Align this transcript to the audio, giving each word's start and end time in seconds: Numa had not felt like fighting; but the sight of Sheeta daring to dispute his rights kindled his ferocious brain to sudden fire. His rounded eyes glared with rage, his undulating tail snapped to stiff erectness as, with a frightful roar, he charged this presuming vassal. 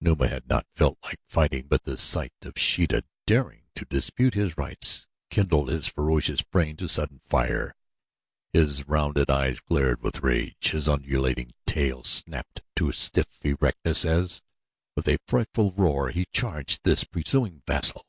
Numa 0.00 0.28
had 0.28 0.48
not 0.48 0.64
felt 0.70 0.96
like 1.02 1.18
fighting; 1.28 1.66
but 1.66 1.82
the 1.82 1.96
sight 1.98 2.32
of 2.42 2.56
Sheeta 2.56 3.02
daring 3.26 3.64
to 3.74 3.84
dispute 3.84 4.34
his 4.34 4.56
rights 4.56 5.08
kindled 5.28 5.70
his 5.70 5.88
ferocious 5.88 6.40
brain 6.40 6.76
to 6.76 6.88
sudden 6.88 7.18
fire. 7.18 7.74
His 8.52 8.86
rounded 8.86 9.28
eyes 9.28 9.58
glared 9.58 10.04
with 10.04 10.22
rage, 10.22 10.70
his 10.70 10.88
undulating 10.88 11.50
tail 11.66 12.04
snapped 12.04 12.62
to 12.76 12.92
stiff 12.92 13.26
erectness 13.44 14.04
as, 14.04 14.40
with 14.94 15.08
a 15.08 15.18
frightful 15.26 15.72
roar, 15.72 16.10
he 16.10 16.26
charged 16.32 16.84
this 16.84 17.02
presuming 17.02 17.62
vassal. 17.66 18.06